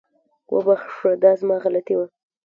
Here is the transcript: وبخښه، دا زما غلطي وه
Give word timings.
وبخښه، 0.53 1.11
دا 1.23 1.31
زما 1.39 1.55
غلطي 1.63 1.95
وه 1.97 2.05